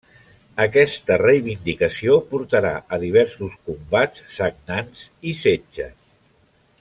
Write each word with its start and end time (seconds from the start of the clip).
Aquesta 0.63 1.17
reivindicació 1.21 2.17
portarà 2.33 2.71
a 2.97 3.01
diversos 3.05 3.59
combats 3.69 4.25
sagnants 4.39 5.05
i 5.33 5.39
setges. 5.45 5.97